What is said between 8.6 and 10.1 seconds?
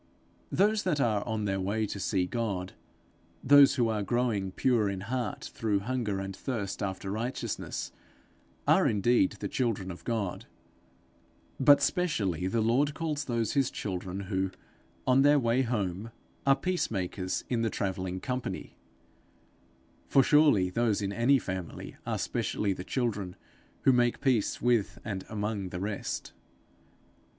are indeed the children of